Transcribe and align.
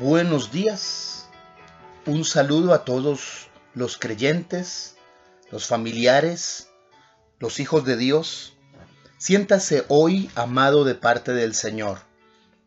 Buenos 0.00 0.52
días. 0.52 1.28
Un 2.06 2.24
saludo 2.24 2.72
a 2.72 2.84
todos 2.84 3.48
los 3.74 3.98
creyentes, 3.98 4.94
los 5.50 5.66
familiares, 5.66 6.68
los 7.40 7.58
hijos 7.58 7.84
de 7.84 7.96
Dios. 7.96 8.56
Siéntase 9.18 9.84
hoy 9.88 10.30
amado 10.36 10.84
de 10.84 10.94
parte 10.94 11.32
del 11.32 11.52
Señor. 11.52 11.98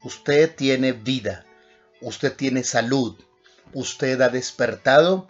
Usted 0.03 0.53
tiene 0.53 0.91
vida, 0.91 1.45
usted 2.01 2.35
tiene 2.35 2.65
salud, 2.65 3.15
usted 3.71 4.19
ha 4.19 4.27
despertado, 4.27 5.29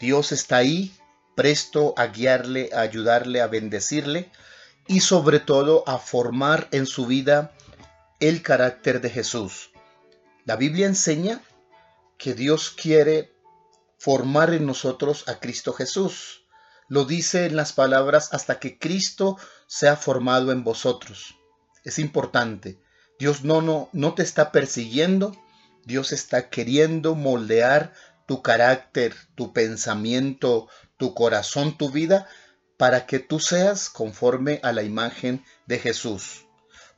Dios 0.00 0.32
está 0.32 0.56
ahí, 0.56 0.96
presto 1.34 1.92
a 1.98 2.06
guiarle, 2.06 2.70
a 2.72 2.80
ayudarle, 2.80 3.42
a 3.42 3.46
bendecirle 3.46 4.32
y 4.86 5.00
sobre 5.00 5.38
todo 5.38 5.86
a 5.86 5.98
formar 5.98 6.68
en 6.70 6.86
su 6.86 7.04
vida 7.04 7.52
el 8.20 8.40
carácter 8.40 9.02
de 9.02 9.10
Jesús. 9.10 9.71
La 10.44 10.56
Biblia 10.56 10.86
enseña 10.86 11.40
que 12.18 12.34
Dios 12.34 12.70
quiere 12.70 13.32
formar 13.96 14.52
en 14.52 14.66
nosotros 14.66 15.28
a 15.28 15.38
Cristo 15.38 15.72
Jesús. 15.72 16.42
Lo 16.88 17.04
dice 17.04 17.46
en 17.46 17.54
las 17.54 17.72
palabras 17.72 18.30
hasta 18.32 18.58
que 18.58 18.76
Cristo 18.76 19.38
sea 19.68 19.94
formado 19.94 20.50
en 20.50 20.64
vosotros. 20.64 21.36
Es 21.84 22.00
importante. 22.00 22.80
Dios 23.20 23.44
no, 23.44 23.62
no, 23.62 23.88
no 23.92 24.14
te 24.14 24.24
está 24.24 24.50
persiguiendo. 24.50 25.32
Dios 25.84 26.10
está 26.10 26.48
queriendo 26.48 27.14
moldear 27.14 27.92
tu 28.26 28.42
carácter, 28.42 29.14
tu 29.36 29.52
pensamiento, 29.52 30.68
tu 30.96 31.14
corazón, 31.14 31.78
tu 31.78 31.90
vida, 31.90 32.26
para 32.76 33.06
que 33.06 33.20
tú 33.20 33.38
seas 33.38 33.88
conforme 33.88 34.58
a 34.64 34.72
la 34.72 34.82
imagen 34.82 35.44
de 35.66 35.78
Jesús. 35.78 36.46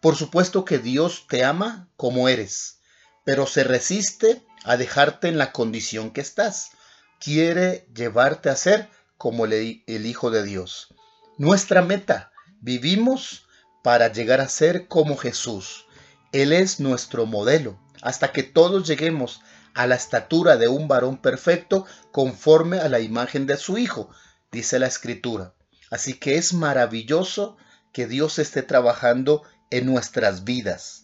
Por 0.00 0.16
supuesto 0.16 0.64
que 0.64 0.78
Dios 0.78 1.26
te 1.28 1.44
ama 1.44 1.90
como 1.98 2.30
eres 2.30 2.80
pero 3.24 3.46
se 3.46 3.64
resiste 3.64 4.42
a 4.64 4.76
dejarte 4.76 5.28
en 5.28 5.38
la 5.38 5.52
condición 5.52 6.10
que 6.10 6.20
estás. 6.20 6.70
Quiere 7.18 7.88
llevarte 7.94 8.50
a 8.50 8.56
ser 8.56 8.88
como 9.16 9.46
el 9.46 9.82
Hijo 9.86 10.30
de 10.30 10.42
Dios. 10.42 10.94
Nuestra 11.38 11.82
meta, 11.82 12.32
vivimos 12.60 13.46
para 13.82 14.12
llegar 14.12 14.40
a 14.40 14.48
ser 14.48 14.88
como 14.88 15.16
Jesús. 15.16 15.86
Él 16.32 16.52
es 16.52 16.80
nuestro 16.80 17.26
modelo, 17.26 17.78
hasta 18.02 18.32
que 18.32 18.42
todos 18.42 18.86
lleguemos 18.86 19.40
a 19.74 19.86
la 19.86 19.94
estatura 19.94 20.56
de 20.56 20.68
un 20.68 20.86
varón 20.86 21.20
perfecto 21.20 21.86
conforme 22.12 22.78
a 22.78 22.88
la 22.88 23.00
imagen 23.00 23.46
de 23.46 23.56
su 23.56 23.78
Hijo, 23.78 24.10
dice 24.52 24.78
la 24.78 24.86
Escritura. 24.86 25.54
Así 25.90 26.14
que 26.14 26.36
es 26.36 26.52
maravilloso 26.52 27.56
que 27.92 28.06
Dios 28.06 28.38
esté 28.38 28.62
trabajando 28.62 29.42
en 29.70 29.86
nuestras 29.86 30.44
vidas 30.44 31.03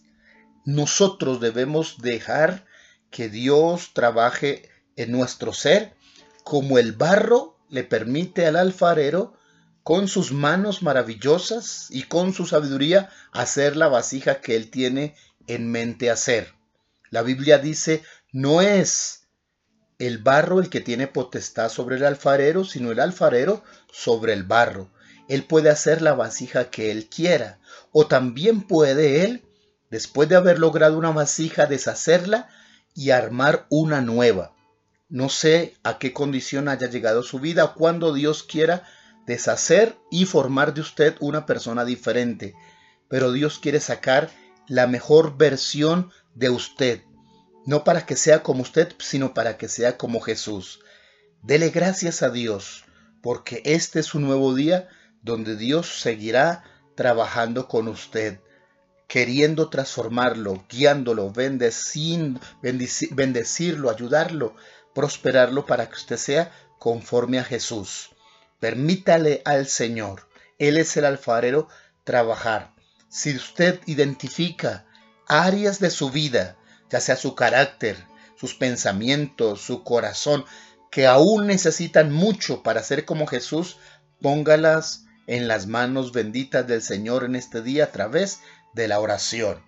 nosotros 0.65 1.39
debemos 1.39 2.01
dejar 2.01 2.65
que 3.09 3.29
Dios 3.29 3.91
trabaje 3.93 4.69
en 4.95 5.11
nuestro 5.11 5.53
ser 5.53 5.95
como 6.43 6.77
el 6.77 6.93
barro 6.93 7.57
le 7.69 7.83
permite 7.83 8.45
al 8.45 8.55
alfarero 8.55 9.33
con 9.83 10.07
sus 10.07 10.31
manos 10.31 10.83
maravillosas 10.83 11.87
y 11.89 12.03
con 12.03 12.33
su 12.33 12.45
sabiduría 12.45 13.09
hacer 13.31 13.75
la 13.75 13.87
vasija 13.87 14.41
que 14.41 14.55
él 14.55 14.69
tiene 14.69 15.15
en 15.47 15.71
mente 15.71 16.11
hacer. 16.11 16.53
La 17.09 17.23
Biblia 17.23 17.57
dice, 17.57 18.03
no 18.31 18.61
es 18.61 19.27
el 19.97 20.19
barro 20.19 20.59
el 20.59 20.69
que 20.69 20.81
tiene 20.81 21.07
potestad 21.07 21.69
sobre 21.69 21.97
el 21.97 22.05
alfarero, 22.05 22.63
sino 22.63 22.91
el 22.91 22.99
alfarero 22.99 23.63
sobre 23.91 24.33
el 24.33 24.43
barro. 24.43 24.89
Él 25.27 25.43
puede 25.43 25.69
hacer 25.69 26.01
la 26.01 26.13
vasija 26.13 26.69
que 26.69 26.91
él 26.91 27.07
quiera, 27.07 27.59
o 27.91 28.07
también 28.07 28.61
puede 28.61 29.23
él 29.23 29.43
después 29.91 30.29
de 30.29 30.37
haber 30.37 30.57
logrado 30.57 30.97
una 30.97 31.11
vasija, 31.11 31.67
deshacerla 31.67 32.49
y 32.95 33.11
armar 33.11 33.67
una 33.69 34.01
nueva. 34.01 34.55
No 35.09 35.29
sé 35.29 35.75
a 35.83 35.99
qué 35.99 36.13
condición 36.13 36.69
haya 36.69 36.89
llegado 36.89 37.21
su 37.21 37.39
vida 37.39 37.73
cuando 37.73 38.13
Dios 38.13 38.43
quiera 38.43 38.83
deshacer 39.27 39.97
y 40.09 40.25
formar 40.25 40.73
de 40.73 40.81
usted 40.81 41.15
una 41.19 41.45
persona 41.45 41.85
diferente, 41.85 42.55
pero 43.09 43.33
Dios 43.33 43.59
quiere 43.59 43.81
sacar 43.81 44.31
la 44.67 44.87
mejor 44.87 45.37
versión 45.37 46.11
de 46.33 46.49
usted, 46.49 47.03
no 47.65 47.83
para 47.83 48.05
que 48.05 48.15
sea 48.15 48.41
como 48.41 48.61
usted, 48.61 48.93
sino 48.99 49.33
para 49.33 49.57
que 49.57 49.67
sea 49.67 49.97
como 49.97 50.21
Jesús. 50.21 50.79
Dele 51.43 51.69
gracias 51.69 52.23
a 52.23 52.29
Dios, 52.29 52.85
porque 53.21 53.61
este 53.65 53.99
es 53.99 54.15
un 54.15 54.23
nuevo 54.23 54.55
día 54.55 54.87
donde 55.21 55.57
Dios 55.57 55.99
seguirá 55.99 56.63
trabajando 56.95 57.67
con 57.67 57.89
usted 57.89 58.39
queriendo 59.11 59.69
transformarlo, 59.69 60.63
guiándolo, 60.69 61.33
bendecirlo, 61.33 62.39
ayudarlo, 63.89 64.55
prosperarlo 64.95 65.65
para 65.65 65.89
que 65.89 65.95
usted 65.95 66.15
sea 66.15 66.53
conforme 66.79 67.37
a 67.37 67.43
Jesús. 67.43 68.11
Permítale 68.61 69.41
al 69.43 69.67
Señor, 69.67 70.29
Él 70.59 70.77
es 70.77 70.95
el 70.95 71.03
alfarero, 71.03 71.67
trabajar. 72.05 72.73
Si 73.09 73.35
usted 73.35 73.81
identifica 73.85 74.85
áreas 75.27 75.81
de 75.81 75.89
su 75.89 76.09
vida, 76.09 76.55
ya 76.89 77.01
sea 77.01 77.17
su 77.17 77.35
carácter, 77.35 77.97
sus 78.37 78.55
pensamientos, 78.55 79.59
su 79.59 79.83
corazón, 79.83 80.45
que 80.89 81.05
aún 81.05 81.47
necesitan 81.47 82.13
mucho 82.13 82.63
para 82.63 82.81
ser 82.81 83.03
como 83.03 83.27
Jesús, 83.27 83.75
póngalas 84.21 85.03
en 85.27 85.47
las 85.47 85.67
manos 85.67 86.11
benditas 86.11 86.67
del 86.67 86.81
Señor 86.81 87.23
en 87.23 87.35
este 87.35 87.61
día 87.61 87.85
a 87.85 87.91
través 87.91 88.41
de 88.73 88.87
la 88.87 88.99
oración. 88.99 89.61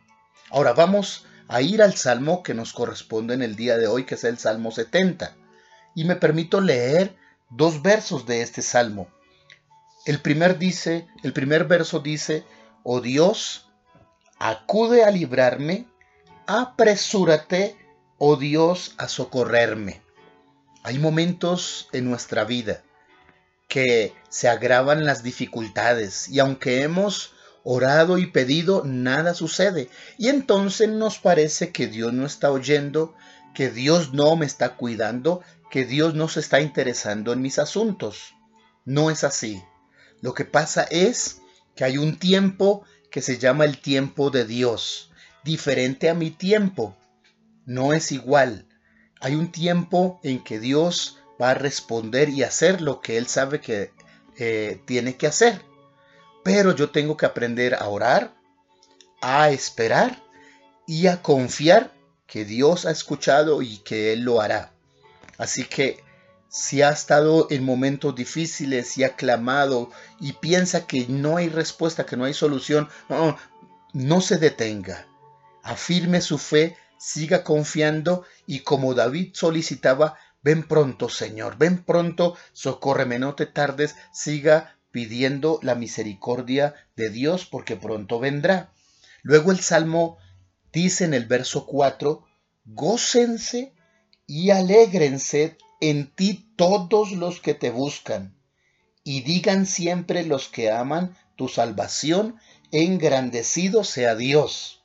Ahora 0.49 0.73
vamos 0.73 1.25
a 1.47 1.61
ir 1.61 1.81
al 1.81 1.95
salmo 1.95 2.43
que 2.43 2.53
nos 2.53 2.73
corresponde 2.73 3.33
en 3.33 3.41
el 3.41 3.55
día 3.55 3.77
de 3.77 3.87
hoy, 3.87 4.05
que 4.05 4.15
es 4.15 4.23
el 4.23 4.37
Salmo 4.37 4.71
70. 4.71 5.35
Y 5.95 6.05
me 6.05 6.15
permito 6.15 6.61
leer 6.61 7.15
dos 7.49 7.81
versos 7.81 8.25
de 8.25 8.41
este 8.41 8.61
salmo. 8.61 9.07
El 10.05 10.19
primer 10.19 10.57
dice, 10.57 11.07
el 11.23 11.33
primer 11.33 11.65
verso 11.65 11.99
dice, 11.99 12.43
"Oh 12.83 12.99
Dios, 12.99 13.69
acude 14.39 15.03
a 15.03 15.11
librarme, 15.11 15.87
apresúrate, 16.47 17.77
oh 18.17 18.35
Dios, 18.35 18.95
a 18.97 19.07
socorrerme." 19.07 20.01
Hay 20.83 20.99
momentos 20.99 21.87
en 21.93 22.09
nuestra 22.09 22.43
vida 22.43 22.83
que 23.73 24.13
se 24.29 24.49
agravan 24.49 25.03
las 25.03 25.23
dificultades 25.23 26.29
y 26.29 26.37
aunque 26.37 26.83
hemos 26.83 27.31
orado 27.63 28.19
y 28.19 28.27
pedido, 28.27 28.83
nada 28.85 29.33
sucede. 29.33 29.89
Y 30.19 30.27
entonces 30.27 30.89
nos 30.89 31.17
parece 31.17 31.71
que 31.71 31.87
Dios 31.87 32.13
no 32.13 32.27
está 32.27 32.51
oyendo, 32.51 33.15
que 33.55 33.71
Dios 33.71 34.13
no 34.13 34.35
me 34.35 34.45
está 34.45 34.75
cuidando, 34.75 35.41
que 35.71 35.85
Dios 35.85 36.13
no 36.13 36.27
se 36.27 36.41
está 36.41 36.61
interesando 36.61 37.33
en 37.33 37.41
mis 37.41 37.57
asuntos. 37.57 38.35
No 38.85 39.09
es 39.09 39.23
así. 39.23 39.63
Lo 40.21 40.35
que 40.35 40.45
pasa 40.45 40.83
es 40.91 41.41
que 41.75 41.83
hay 41.83 41.97
un 41.97 42.19
tiempo 42.19 42.85
que 43.09 43.23
se 43.23 43.39
llama 43.39 43.65
el 43.65 43.79
tiempo 43.79 44.29
de 44.29 44.45
Dios, 44.45 45.09
diferente 45.43 46.11
a 46.11 46.13
mi 46.13 46.29
tiempo. 46.29 46.95
No 47.65 47.91
es 47.93 48.11
igual. 48.11 48.67
Hay 49.19 49.33
un 49.33 49.51
tiempo 49.51 50.19
en 50.21 50.43
que 50.43 50.59
Dios 50.59 51.17
va 51.41 51.51
a 51.51 51.55
responder 51.55 52.29
y 52.29 52.43
hacer 52.43 52.81
lo 52.81 53.01
que 53.01 53.17
Él 53.17 53.27
sabe 53.27 53.59
que 53.61 53.91
eh, 54.37 54.81
tiene 54.85 55.15
que 55.15 55.27
hacer. 55.27 55.61
Pero 56.43 56.75
yo 56.75 56.89
tengo 56.89 57.17
que 57.17 57.25
aprender 57.25 57.75
a 57.75 57.87
orar, 57.87 58.33
a 59.21 59.49
esperar 59.51 60.21
y 60.87 61.07
a 61.07 61.21
confiar 61.21 61.93
que 62.27 62.45
Dios 62.45 62.85
ha 62.85 62.91
escuchado 62.91 63.61
y 63.61 63.77
que 63.77 64.13
Él 64.13 64.21
lo 64.21 64.41
hará. 64.41 64.73
Así 65.37 65.65
que 65.65 66.03
si 66.49 66.81
ha 66.83 66.91
estado 66.91 67.47
en 67.49 67.63
momentos 67.63 68.15
difíciles 68.15 68.97
y 68.97 69.03
ha 69.03 69.15
clamado 69.15 69.89
y 70.19 70.33
piensa 70.33 70.85
que 70.85 71.07
no 71.07 71.37
hay 71.37 71.49
respuesta, 71.49 72.05
que 72.05 72.15
no 72.15 72.25
hay 72.25 72.33
solución, 72.33 72.89
no, 73.09 73.37
no 73.93 74.21
se 74.21 74.37
detenga. 74.37 75.07
Afirme 75.63 76.21
su 76.21 76.37
fe, 76.37 76.77
siga 76.99 77.43
confiando 77.43 78.23
y 78.45 78.59
como 78.59 78.93
David 78.93 79.31
solicitaba, 79.33 80.17
ven 80.43 80.67
pronto 80.67 81.09
Señor, 81.09 81.57
ven 81.57 81.83
pronto, 81.83 82.37
socórreme, 82.51 83.17
no 83.17 83.35
te 83.35 83.45
tardes, 83.45 83.95
siga 84.11 84.77
pidiendo 84.91 85.59
la 85.63 85.73
misericordia 85.75 86.75
de 86.95 87.09
Dios 87.09 87.45
porque 87.45 87.75
pronto 87.75 88.19
vendrá. 88.19 88.71
Luego 89.23 89.51
el 89.51 89.59
Salmo 89.59 90.17
dice 90.71 91.05
en 91.05 91.13
el 91.13 91.25
verso 91.25 91.65
4, 91.65 92.25
gócense 92.65 93.73
y 94.27 94.51
alégrense 94.51 95.57
en 95.81 96.13
ti 96.13 96.53
todos 96.55 97.11
los 97.11 97.41
que 97.41 97.53
te 97.53 97.69
buscan, 97.69 98.35
y 99.03 99.21
digan 99.21 99.65
siempre 99.65 100.23
los 100.23 100.47
que 100.47 100.71
aman 100.71 101.17
tu 101.35 101.49
salvación, 101.49 102.39
engrandecido 102.71 103.83
sea 103.83 104.15
Dios. 104.15 104.83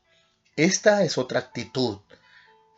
Esta 0.56 1.04
es 1.04 1.18
otra 1.18 1.38
actitud. 1.38 1.98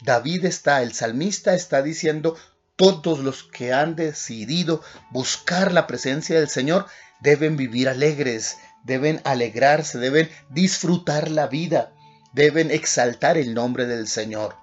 David 0.03 0.45
está, 0.45 0.83
el 0.83 0.93
salmista 0.93 1.55
está 1.55 1.83
diciendo, 1.83 2.37
todos 2.81 3.19
los 3.19 3.43
que 3.43 3.75
han 3.75 3.95
decidido 3.95 4.83
buscar 5.11 5.71
la 5.71 5.87
presencia 5.87 6.39
del 6.39 6.49
Señor, 6.49 6.87
deben 7.21 7.59
vivir 7.59 7.91
alegres, 7.91 8.57
deben 8.85 9.21
alegrarse, 9.25 9.99
deben 9.99 10.31
disfrutar 10.49 11.31
la 11.31 11.47
vida, 11.47 11.93
deben 12.33 12.71
exaltar 12.71 13.37
el 13.37 13.53
nombre 13.53 13.85
del 13.85 14.09
Señor. 14.09 14.57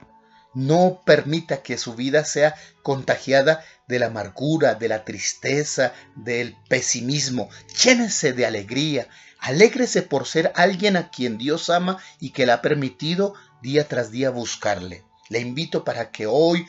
No 0.56 1.04
permita 1.06 1.62
que 1.62 1.78
su 1.78 1.94
vida 1.94 2.26
sea 2.26 2.56
contagiada 2.82 3.64
de 3.88 4.00
la 4.00 4.08
amargura, 4.08 4.74
de 4.74 4.88
la 4.88 5.06
tristeza, 5.06 5.94
del 6.16 6.58
pesimismo. 6.70 7.50
Llénese 7.84 8.34
de 8.34 8.48
alegría. 8.48 9.08
Alégrese 9.38 10.02
por 10.02 10.26
ser 10.26 10.52
alguien 10.56 10.98
a 10.98 11.12
quien 11.12 11.38
Dios 11.38 11.70
ama 11.70 12.00
y 12.20 12.32
que 12.32 12.48
le 12.48 12.54
ha 12.54 12.64
permitido 12.64 13.36
día 13.62 13.88
tras 13.88 14.10
día 14.10 14.32
buscarle. 14.32 15.04
Le 15.30 15.40
invito 15.40 15.84
para 15.84 16.10
que 16.10 16.26
hoy 16.26 16.66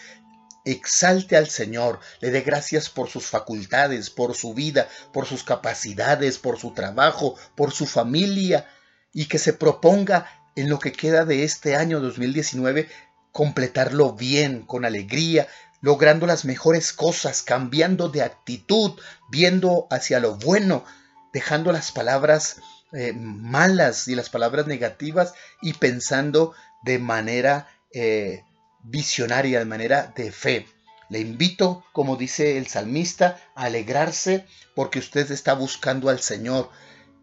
exalte 0.73 1.37
al 1.37 1.49
Señor, 1.49 2.01
le 2.21 2.31
dé 2.31 2.43
gracias 2.43 2.89
por 2.89 3.09
sus 3.09 3.27
facultades, 3.27 4.11
por 4.11 4.35
su 4.35 4.55
vida, 4.55 4.89
por 5.13 5.27
sus 5.27 5.45
capacidades, 5.45 6.39
por 6.39 6.59
su 6.59 6.73
trabajo, 6.73 7.37
por 7.57 7.73
su 7.73 7.87
familia, 7.87 8.67
y 9.13 9.27
que 9.27 9.39
se 9.39 9.53
proponga 9.53 10.31
en 10.57 10.69
lo 10.69 10.79
que 10.79 10.93
queda 10.93 11.25
de 11.25 11.45
este 11.45 11.77
año 11.77 12.01
2019 12.01 12.89
completarlo 13.33 14.15
bien, 14.15 14.63
con 14.63 14.85
alegría, 14.85 15.47
logrando 15.81 16.27
las 16.27 16.45
mejores 16.45 16.93
cosas, 16.93 17.43
cambiando 17.43 18.09
de 18.09 18.23
actitud, 18.23 18.99
viendo 19.31 19.87
hacia 19.91 20.21
lo 20.21 20.37
bueno, 20.37 20.85
dejando 21.33 21.73
las 21.73 21.93
palabras 21.93 22.57
eh, 22.93 23.13
malas 23.13 24.09
y 24.09 24.15
las 24.15 24.31
palabras 24.31 24.67
negativas 24.67 25.35
y 25.63 25.75
pensando 25.75 26.55
de 26.83 26.99
manera 26.99 27.69
eh, 27.93 28.45
visionaria, 28.83 29.59
de 29.59 29.65
manera 29.65 30.13
de 30.15 30.33
fe. 30.33 30.67
Le 31.09 31.21
invito, 31.21 31.85
como 31.93 32.17
dice 32.17 32.59
el 32.59 32.67
salmista, 32.67 33.41
a 33.55 33.65
alegrarse 33.65 34.47
porque 34.75 34.99
usted 34.99 35.31
está 35.31 35.55
buscando 35.55 36.11
al 36.11 36.21
Señor. 36.21 36.71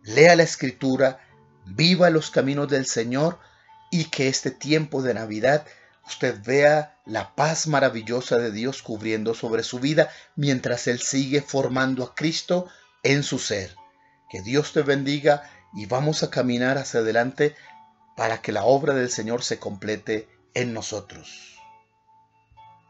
Lea 0.03 0.35
la 0.35 0.43
escritura, 0.43 1.19
viva 1.65 2.09
los 2.09 2.31
caminos 2.31 2.69
del 2.69 2.85
Señor 2.85 3.39
y 3.91 4.05
que 4.05 4.27
este 4.27 4.51
tiempo 4.51 5.01
de 5.01 5.13
Navidad 5.13 5.65
usted 6.07 6.39
vea 6.43 6.97
la 7.05 7.35
paz 7.35 7.67
maravillosa 7.67 8.37
de 8.37 8.51
Dios 8.51 8.81
cubriendo 8.81 9.33
sobre 9.33 9.63
su 9.63 9.79
vida 9.79 10.09
mientras 10.35 10.87
Él 10.87 10.99
sigue 10.99 11.41
formando 11.41 12.03
a 12.03 12.15
Cristo 12.15 12.67
en 13.03 13.23
su 13.23 13.39
ser. 13.39 13.75
Que 14.29 14.41
Dios 14.41 14.73
te 14.73 14.81
bendiga 14.81 15.49
y 15.73 15.85
vamos 15.85 16.23
a 16.23 16.29
caminar 16.29 16.77
hacia 16.77 17.01
adelante 17.01 17.55
para 18.15 18.41
que 18.41 18.51
la 18.51 18.63
obra 18.63 18.93
del 18.93 19.09
Señor 19.09 19.43
se 19.43 19.59
complete 19.59 20.27
en 20.55 20.73
nosotros. 20.73 21.54